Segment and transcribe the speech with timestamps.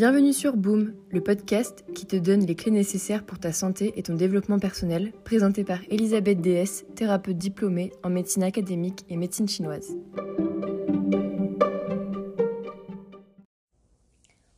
[0.00, 4.02] Bienvenue sur Boom, le podcast qui te donne les clés nécessaires pour ta santé et
[4.02, 9.94] ton développement personnel, présenté par Elisabeth DS, thérapeute diplômée en médecine académique et médecine chinoise.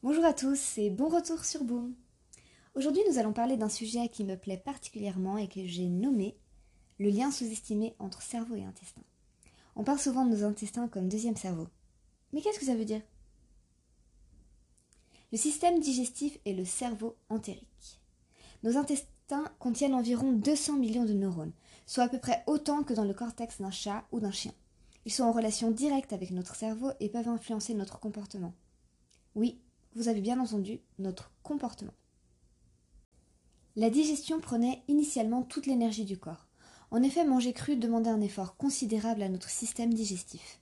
[0.05, 1.93] Bonjour à tous et bon retour sur Boom.
[2.77, 6.36] Aujourd'hui, nous allons parler d'un sujet qui me plaît particulièrement et que j'ai nommé
[7.00, 9.02] le lien sous-estimé entre cerveau et intestin.
[9.74, 11.66] On parle souvent de nos intestins comme deuxième cerveau.
[12.32, 13.03] Mais qu'est-ce que ça veut dire?
[15.32, 18.00] Le système digestif est le cerveau entérique.
[18.63, 21.54] Nos intestins contiennent environ 200 millions de neurones,
[21.86, 24.53] soit à peu près autant que dans le cortex d'un chat ou d'un chien.
[25.07, 28.53] Ils sont en relation directe avec notre cerveau et peuvent influencer notre comportement.
[29.35, 29.59] Oui,
[29.95, 31.95] vous avez bien entendu, notre comportement.
[33.75, 36.47] La digestion prenait initialement toute l'énergie du corps.
[36.91, 40.61] En effet, manger cru demandait un effort considérable à notre système digestif.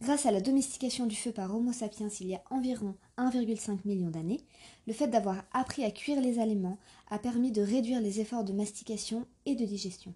[0.00, 4.10] Grâce à la domestication du feu par Homo sapiens il y a environ 1,5 million
[4.10, 4.40] d'années,
[4.86, 6.78] le fait d'avoir appris à cuire les aliments
[7.10, 10.14] a permis de réduire les efforts de mastication et de digestion.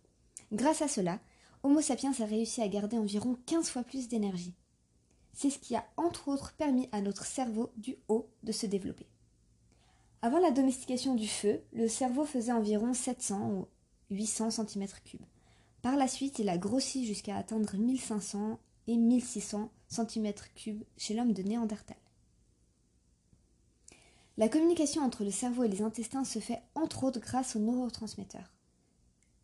[0.53, 1.19] Grâce à cela,
[1.65, 4.55] Homo sapiens a réussi à garder environ 15 fois plus d'énergie.
[5.33, 9.07] C'est ce qui a entre autres permis à notre cerveau du haut de se développer.
[10.21, 13.67] Avant la domestication du feu, le cerveau faisait environ 700 ou
[14.11, 15.19] 800 cm3.
[15.81, 21.43] Par la suite, il a grossi jusqu'à atteindre 1500 et 1600 cm3 chez l'homme de
[21.43, 21.97] Néandertal.
[24.39, 28.53] La communication entre le cerveau et les intestins se fait entre autres grâce aux neurotransmetteurs.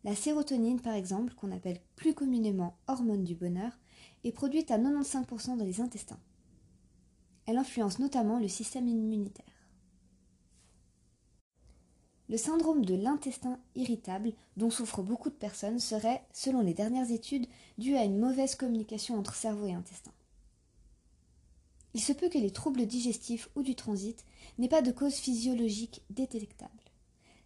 [0.03, 3.77] La sérotonine, par exemple, qu'on appelle plus communément hormone du bonheur,
[4.23, 6.19] est produite à 95% dans les intestins.
[7.45, 9.58] Elle influence notamment le système immunitaire.
[12.29, 17.47] Le syndrome de l'intestin irritable, dont souffrent beaucoup de personnes, serait, selon les dernières études,
[17.79, 20.11] dû à une mauvaise communication entre cerveau et intestin.
[21.95, 24.23] Il se peut que les troubles digestifs ou du transit
[24.59, 26.71] n'aient pas de cause physiologique détectable.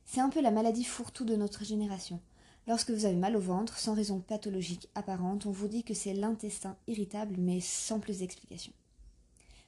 [0.03, 2.19] C'est un peu la maladie fourre-tout de notre génération.
[2.67, 6.13] Lorsque vous avez mal au ventre, sans raison pathologique apparente, on vous dit que c'est
[6.13, 8.73] l'intestin irritable, mais sans plus d'explication.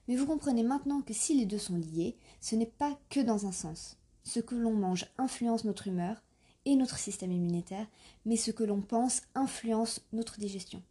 [0.09, 3.47] Mais vous comprenez maintenant que si les deux sont liés, ce n'est pas que dans
[3.47, 3.97] un sens.
[4.25, 6.21] Ce que l'on mange influence notre humeur
[6.65, 7.87] et notre système immunitaire,
[8.25, 10.81] mais ce que l'on pense influence notre digestion.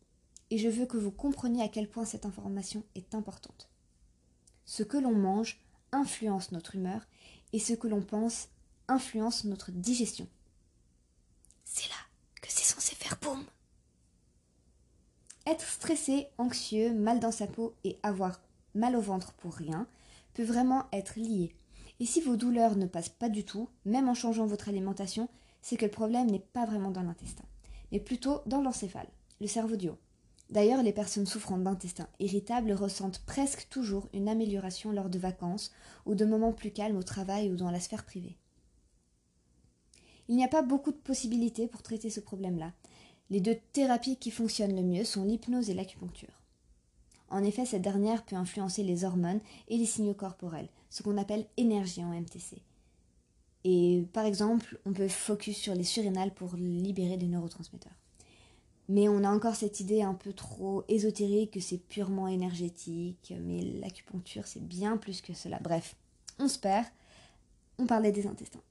[0.51, 3.69] Et je veux que vous compreniez à quel point cette information est importante.
[4.65, 5.61] Ce que l'on mange
[5.93, 7.03] influence notre humeur
[7.53, 8.49] et ce que l'on pense
[8.89, 10.29] influence notre digestion.
[11.65, 11.97] C'est là
[12.41, 13.45] que c'est censé faire boum.
[15.47, 18.41] Être stressé, anxieux, mal dans sa peau et avoir
[18.75, 19.87] mal au ventre pour rien
[20.35, 21.55] peut vraiment être lié
[22.01, 25.29] et si vos douleurs ne passent pas du tout, même en changeant votre alimentation,
[25.63, 27.45] c'est que le problème n'est pas vraiment dans l'intestin,
[27.93, 29.09] mais plutôt dans l'encéphale,
[29.41, 29.99] le cerveau du haut.
[30.51, 35.73] D'ailleurs, les personnes souffrant d'intestin irritable ressentent presque toujours une amélioration lors de vacances
[36.05, 38.37] ou de moments plus calmes au travail ou dans la sphère privée.
[40.29, 42.73] Il n'y a pas beaucoup de possibilités pour traiter ce problème-là.
[43.31, 46.41] Les deux thérapies qui fonctionnent le mieux sont l'hypnose et l'acupuncture.
[47.29, 51.45] En effet, cette dernière peut influencer les hormones et les signaux corporels, ce qu'on appelle
[51.57, 52.63] énergie en MTC.
[53.65, 57.99] Et par exemple, on peut focus sur les surrénales pour libérer des neurotransmetteurs.
[58.89, 63.61] Mais on a encore cette idée un peu trop ésotérique que c'est purement énergétique, mais
[63.81, 65.59] l'acupuncture c'est bien plus que cela.
[65.61, 65.97] Bref,
[66.39, 66.87] on se perd.
[67.79, 68.63] On parlait des intestins.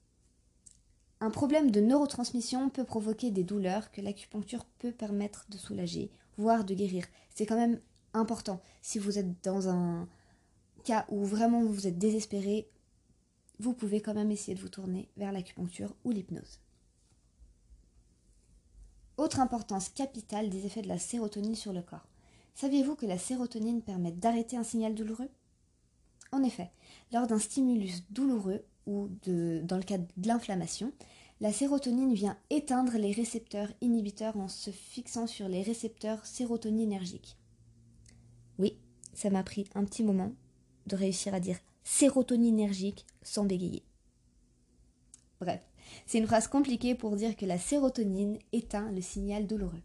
[1.20, 6.64] Un problème de neurotransmission peut provoquer des douleurs que l'acupuncture peut permettre de soulager, voire
[6.64, 7.06] de guérir.
[7.36, 7.82] C'est quand même
[8.14, 8.62] important.
[8.82, 10.08] Si vous êtes dans un
[10.84, 12.70] cas où vraiment vous êtes désespéré,
[13.60, 16.60] vous pouvez quand même essayer de vous tourner vers l'acupuncture ou l'hypnose.
[19.18, 22.08] Autre importance capitale des effets de la sérotonine sur le corps.
[22.56, 25.30] Saviez-vous que la sérotonine permet d'arrêter un signal douloureux?
[26.32, 26.72] En effet,
[27.12, 30.92] lors d'un stimulus douloureux ou dans le cas de l'inflammation,
[31.42, 37.38] la sérotonine vient éteindre les récepteurs inhibiteurs en se fixant sur les récepteurs sérotoninergiques.
[38.60, 38.78] Oui,
[39.14, 40.34] ça m'a pris un petit moment
[40.88, 43.84] de réussir à dire sérotoninergique sans bégayer.
[45.42, 45.62] Bref,
[46.06, 49.82] c'est une phrase compliquée pour dire que la sérotonine éteint le signal douloureux.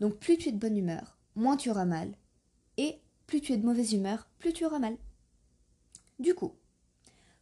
[0.00, 2.12] Donc plus tu es de bonne humeur, moins tu auras mal,
[2.76, 4.96] et plus tu es de mauvaise humeur, plus tu auras mal.
[6.18, 6.54] Du coup,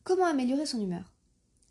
[0.05, 1.13] comment améliorer son humeur?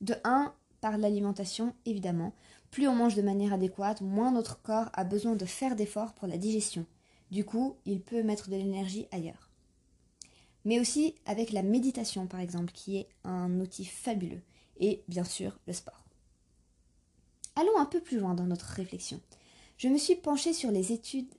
[0.02, 2.34] De 1, par l'alimentation, évidemment.
[2.70, 6.28] Plus on mange de manière adéquate, moins notre corps a besoin de faire d'efforts pour
[6.28, 6.86] la digestion.
[7.32, 9.45] Du coup, il peut mettre de l'énergie ailleurs.
[10.66, 14.42] Mais aussi avec la méditation, par exemple, qui est un outil fabuleux.
[14.80, 16.04] Et bien sûr, le sport.
[17.56, 19.22] Allons un peu plus loin dans notre réflexion.
[19.78, 21.34] Je me suis penchée sur les études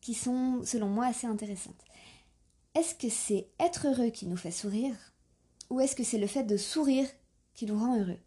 [0.00, 1.82] qui sont, selon moi, assez intéressantes.
[2.74, 4.96] Est-ce que c'est être heureux qui nous fait sourire
[5.70, 7.08] ou est-ce que c'est le fait de sourire
[7.54, 8.18] qui nous rend heureux?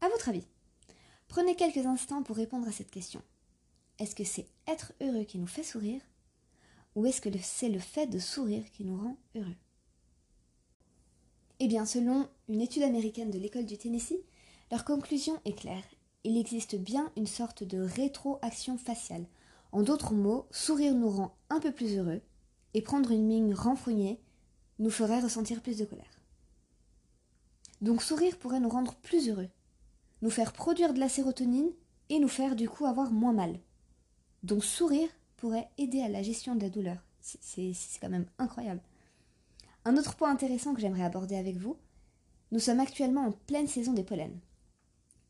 [0.00, 0.46] À votre avis,
[1.26, 3.20] prenez quelques instants pour répondre à cette question.
[3.98, 6.00] Est-ce que c'est être heureux qui nous fait sourire
[6.94, 9.56] ou est-ce que c'est le fait de sourire qui nous rend heureux?
[11.60, 14.22] Eh bien, selon une étude américaine de l'école du Tennessee,
[14.70, 15.84] leur conclusion est claire.
[16.24, 19.26] Il existe bien une sorte de rétroaction faciale.
[19.72, 22.20] En d'autres mots, sourire nous rend un peu plus heureux
[22.74, 24.20] et prendre une mine renfrognée
[24.78, 26.20] nous ferait ressentir plus de colère.
[27.80, 29.48] Donc sourire pourrait nous rendre plus heureux,
[30.22, 31.70] nous faire produire de la sérotonine
[32.08, 33.58] et nous faire du coup avoir moins mal.
[34.42, 35.08] Donc sourire
[35.38, 36.98] pourrait aider à la gestion de la douleur.
[37.20, 38.82] C'est quand même incroyable.
[39.84, 41.76] Un autre point intéressant que j'aimerais aborder avec vous,
[42.52, 44.40] nous sommes actuellement en pleine saison des pollens.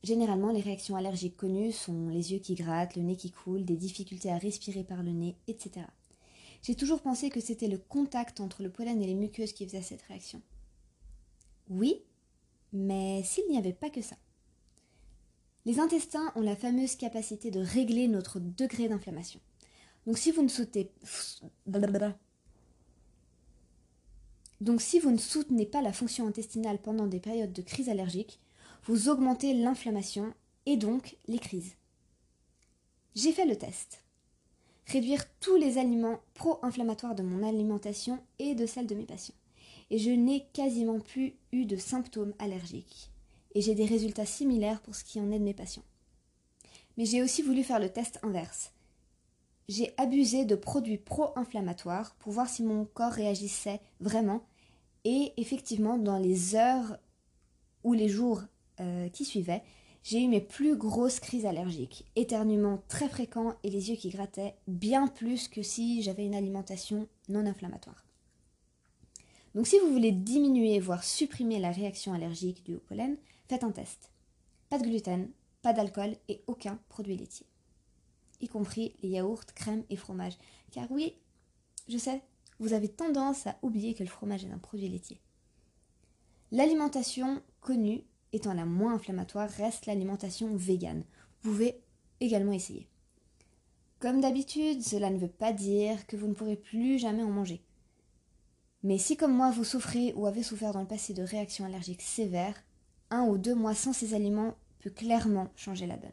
[0.03, 3.77] Généralement, les réactions allergiques connues sont les yeux qui grattent, le nez qui coule, des
[3.77, 5.87] difficultés à respirer par le nez, etc.
[6.63, 9.83] J'ai toujours pensé que c'était le contact entre le pollen et les muqueuses qui faisait
[9.83, 10.41] cette réaction.
[11.69, 12.03] Oui,
[12.73, 14.17] mais s'il n'y avait pas que ça.
[15.65, 19.41] Les intestins ont la fameuse capacité de régler notre degré d'inflammation.
[20.07, 20.49] Donc si vous ne
[25.19, 28.41] soutenez pas la fonction intestinale pendant des périodes de crise allergique,
[28.85, 30.33] vous augmentez l'inflammation
[30.67, 31.75] et donc les crises.
[33.15, 34.03] J'ai fait le test
[34.89, 39.35] réduire tous les aliments pro-inflammatoires de mon alimentation et de celle de mes patients.
[39.91, 43.11] Et je n'ai quasiment plus eu de symptômes allergiques.
[43.55, 45.85] Et j'ai des résultats similaires pour ce qui en est de mes patients.
[46.97, 48.73] Mais j'ai aussi voulu faire le test inverse.
[49.69, 54.43] J'ai abusé de produits pro-inflammatoires pour voir si mon corps réagissait vraiment.
[55.05, 56.97] Et effectivement, dans les heures
[57.85, 58.43] ou les jours
[58.81, 59.63] euh, qui suivaient,
[60.03, 64.55] j'ai eu mes plus grosses crises allergiques, éternuements très fréquents et les yeux qui grattaient,
[64.67, 68.07] bien plus que si j'avais une alimentation non inflammatoire.
[69.55, 73.19] Donc si vous voulez diminuer, voire supprimer la réaction allergique due au pollen,
[73.49, 74.11] faites un test.
[74.71, 75.29] Pas de gluten,
[75.61, 77.48] pas d'alcool et aucun produit laitier.
[78.41, 80.39] Y compris les yaourts, crèmes et fromages.
[80.71, 81.15] Car oui,
[81.89, 82.23] je sais,
[82.61, 85.21] vous avez tendance à oublier que le fromage est un produit laitier.
[86.51, 91.05] L'alimentation connue étant la moins inflammatoire, reste l'alimentation végane.
[91.43, 91.81] Vous pouvez
[92.21, 92.89] également essayer.
[94.01, 97.63] Comme d'habitude, cela ne veut pas dire que vous ne pourrez plus jamais en manger.
[98.83, 102.03] Mais si comme moi vous souffrez ou avez souffert dans le passé de réactions allergiques
[102.03, 102.63] sévères,
[103.11, 106.11] un ou deux mois sans ces aliments peut clairement changer la donne.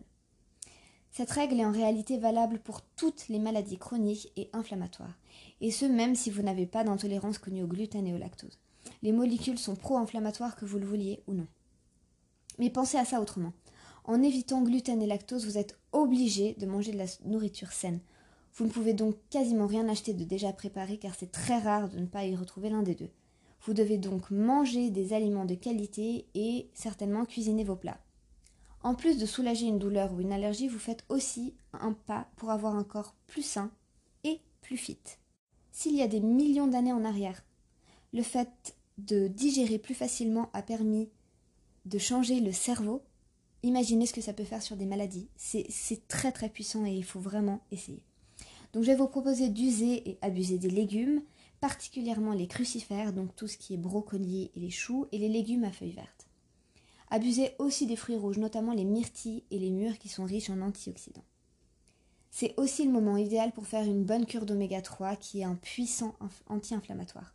[1.16, 5.18] Cette règle est en réalité valable pour toutes les maladies chroniques et inflammatoires,
[5.62, 8.60] et ce même si vous n'avez pas d'intolérance connue au gluten et au lactose.
[9.02, 11.48] Les molécules sont pro-inflammatoires que vous le vouliez ou non.
[12.60, 13.54] Mais pensez à ça autrement.
[14.04, 18.02] En évitant gluten et lactose, vous êtes obligé de manger de la nourriture saine.
[18.56, 21.98] Vous ne pouvez donc quasiment rien acheter de déjà préparé car c'est très rare de
[21.98, 23.12] ne pas y retrouver l'un des deux.
[23.62, 28.02] Vous devez donc manger des aliments de qualité et certainement cuisiner vos plats.
[28.86, 32.52] En plus de soulager une douleur ou une allergie, vous faites aussi un pas pour
[32.52, 33.72] avoir un corps plus sain
[34.24, 35.00] et plus fit.
[35.72, 37.44] S'il y a des millions d'années en arrière,
[38.14, 41.10] le fait de digérer plus facilement a permis
[41.86, 43.02] de changer le cerveau,
[43.64, 45.30] imaginez ce que ça peut faire sur des maladies.
[45.36, 48.04] C'est très très puissant et il faut vraiment essayer.
[48.72, 51.24] Donc je vais vous proposer d'user et abuser des légumes,
[51.60, 55.64] particulièrement les crucifères, donc tout ce qui est brocoli et les choux, et les légumes
[55.64, 56.15] à feuilles vertes.
[57.10, 60.62] Abusez aussi des fruits rouges, notamment les myrtilles et les mûres qui sont riches en
[60.62, 61.26] antioxydants.
[62.32, 65.56] C'est aussi le moment idéal pour faire une bonne cure d'oméga 3 qui est un
[65.56, 66.16] puissant
[66.48, 67.34] anti-inflammatoire.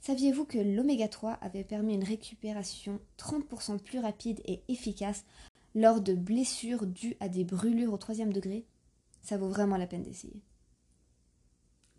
[0.00, 5.24] Saviez-vous que l'oméga 3 avait permis une récupération 30% plus rapide et efficace
[5.74, 8.66] lors de blessures dues à des brûlures au troisième degré?
[9.22, 10.42] Ça vaut vraiment la peine d'essayer.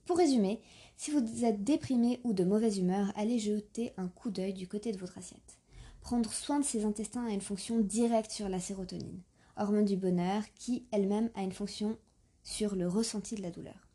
[0.06, 0.62] Pour résumer,
[0.98, 4.92] si vous êtes déprimé ou de mauvaise humeur, allez jeter un coup d'œil du côté
[4.92, 5.58] de votre assiette.
[6.06, 9.24] Prendre soin de ses intestins a une fonction directe sur la sérotonine,
[9.58, 11.98] hormone du bonheur, qui elle-même a une fonction
[12.44, 13.88] sur le ressenti de la douleur.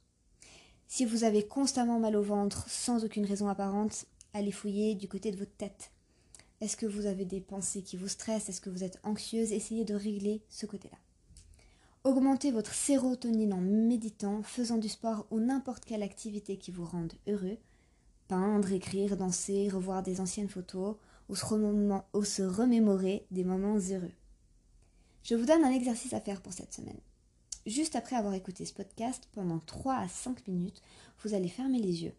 [0.88, 5.30] Si vous avez constamment mal au ventre sans aucune raison apparente, allez fouiller du côté
[5.30, 5.92] de votre tête.
[6.60, 8.48] Est-ce que vous avez des pensées qui vous stressent?
[8.48, 9.52] Est-ce que vous êtes anxieuse?
[9.52, 10.98] Essayez de régler ce côté-là.
[12.02, 17.12] Augmentez votre sérotonine en méditant, faisant du sport ou n'importe quelle activité qui vous rende
[17.28, 17.58] heureux.
[18.26, 20.96] Peindre, écrire, danser, revoir des anciennes photos
[21.30, 24.12] ou se, remémorer des moments heureux.
[25.22, 26.98] Je vous donne un exercice à faire pour cette semaine.
[27.66, 30.82] Juste après avoir écouté ce podcast, pendant 3 à 5 minutes,
[31.22, 32.14] vous allez fermer les yeux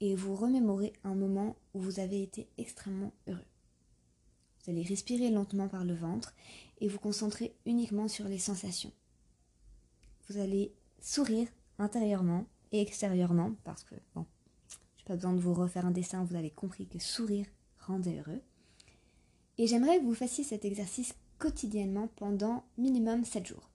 [0.00, 3.44] et vous remémorer un moment où vous avez été extrêmement heureux.
[4.64, 6.34] Vous allez respirer lentement par le ventre
[6.80, 8.92] et vous concentrer uniquement sur les sensations.
[10.28, 11.48] Vous allez sourire
[11.78, 14.24] intérieurement et extérieurement parce que, bon,
[14.96, 17.46] j'ai pas besoin de vous refaire un dessin, vous avez compris que sourire,
[17.88, 18.40] rendait heureux.
[19.58, 23.70] Et j'aimerais que vous fassiez cet exercice quotidiennement pendant minimum 7 jours.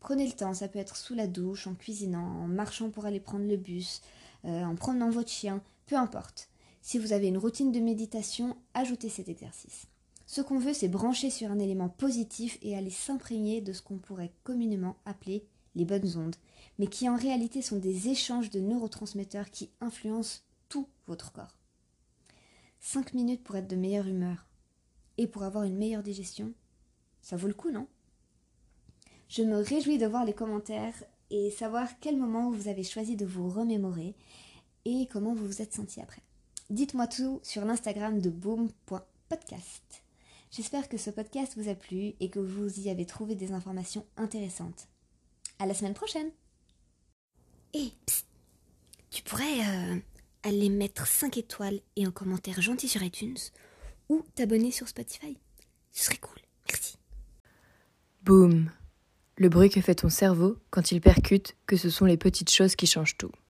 [0.00, 3.20] Prenez le temps, ça peut être sous la douche, en cuisinant, en marchant pour aller
[3.20, 4.02] prendre le bus,
[4.44, 6.48] euh, en promenant votre chien, peu importe.
[6.82, 9.86] Si vous avez une routine de méditation, ajoutez cet exercice.
[10.26, 13.98] Ce qu'on veut, c'est brancher sur un élément positif et aller s'imprégner de ce qu'on
[13.98, 16.36] pourrait communément appeler les bonnes ondes,
[16.78, 21.56] mais qui en réalité sont des échanges de neurotransmetteurs qui influencent tout votre corps.
[22.86, 24.46] 5 minutes pour être de meilleure humeur
[25.18, 26.52] et pour avoir une meilleure digestion,
[27.20, 27.88] ça vaut le coup, non?
[29.28, 30.94] Je me réjouis de voir les commentaires
[31.30, 34.14] et savoir quel moment vous avez choisi de vous remémorer
[34.84, 36.22] et comment vous vous êtes senti après.
[36.70, 40.04] Dites-moi tout sur l'Instagram de boom.podcast.
[40.52, 44.06] J'espère que ce podcast vous a plu et que vous y avez trouvé des informations
[44.16, 44.86] intéressantes.
[45.58, 46.30] À la semaine prochaine
[47.74, 47.90] Hé,
[49.10, 49.96] tu pourrais euh,
[50.46, 53.36] aller mettre 5 étoiles et un commentaire gentil sur iTunes
[54.08, 55.38] ou t'abonner sur Spotify.
[55.92, 56.38] Ce serait cool,
[56.68, 56.96] merci.
[58.22, 58.70] Boum
[59.36, 62.76] Le bruit que fait ton cerveau quand il percute que ce sont les petites choses
[62.76, 63.32] qui changent tout.